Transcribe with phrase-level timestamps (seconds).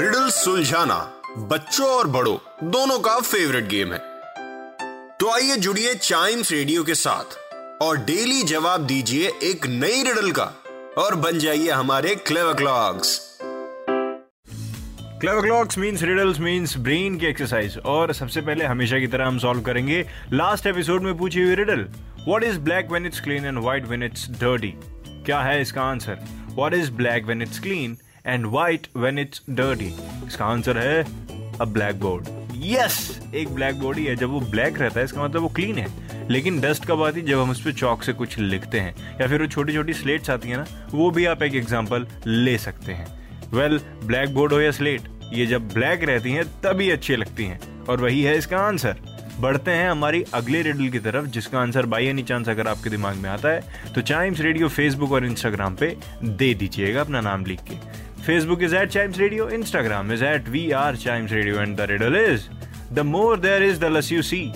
[0.00, 0.96] Riddle सुलझाना
[1.48, 2.36] बच्चों और बड़ों,
[2.70, 3.98] दोनों का फेवरेट गेम है।
[5.20, 7.36] तो आइए जुड़िए चाइम्स रेडियो के साथ
[7.82, 10.44] और डेली जवाब दीजिए एक नई रिडल का
[10.98, 13.18] और बन जाइए हमारे clever clocks
[15.20, 19.38] clever clocks means riddles means brain की एक्सरसाइज और सबसे पहले हमेशा की तरह हम
[19.38, 21.88] सॉल्व करेंगे लास्ट एपिसोड में पूछी हुई riddle
[22.26, 24.74] what is black when it's clean and white when it's dirty
[25.26, 26.24] क्या है इसका answer
[26.54, 29.92] what is black when it's clean and white when it's dirty
[30.26, 31.02] इसका आंसर है
[31.60, 32.28] अ ब्लैक बोर्ड
[32.64, 32.98] यस
[33.34, 36.28] एक blackboard ही है। जब वो ब्लैक रहता है, इसका मतलब वो क्लीन है।
[36.30, 37.26] लेकिन डस्ट कब आती है?
[37.26, 40.30] जब हम उस पर चौक से कुछ लिखते हैं। या फिर वो छोटी छोटी स्लेट्स
[40.30, 43.06] आती है ना, वो भी आप एक एग्ज़ाम्पल ले सकते हैं।
[43.52, 47.84] वेल ब्लैक बोर्ड हो या स्लेट ये जब ब्लैक रहती हैं, तभी अच्छी लगती हैं।
[47.84, 49.00] और वही है इसका आंसर
[49.40, 53.16] बढ़ते हैं हमारी अगले रिडल की तरफ़, जिसका आंसर बाई एनी चांस अगर आपके दिमाग
[53.16, 57.60] में आता है तो चाइम्स रेडियो फेसबुक और इंस्टाग्राम पे दे दीजिएगा अपना नाम लिख
[57.62, 57.78] के।
[58.32, 62.48] Is at chimes radio Instagram is at we are chimes radio and the riddle is
[62.92, 64.52] the more there is the less you see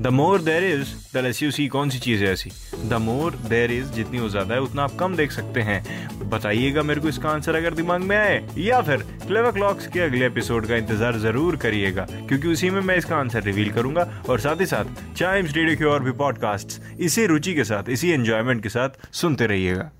[0.00, 2.50] the more there is the less you see कौन सी चीज़ है ऐसी?
[2.88, 6.82] The more there is जितनी वो ज़्यादा है, उतना आप कम देख सकते हैं। बताइएगा
[6.82, 10.66] मेरे को इसका आंसर अगर दिमाग में आए, या फिर क्लेवर क्लॉक्स के अगले एपिसोड
[10.66, 14.66] का इंतज़ार ज़रूर करिएगा, क्योंकि उसी में मैं इसका आंसर रिवील करूँगा, और साथ ही
[14.66, 19.12] साथ चाइम्स रेडियो के और भी पॉडकास्ट इसी रुचि के साथ, इसी एंजॉयमेंट के साथ
[19.12, 19.90] सुनते रहिएगा।